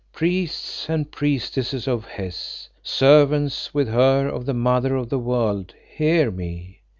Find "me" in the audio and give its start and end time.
6.31-6.81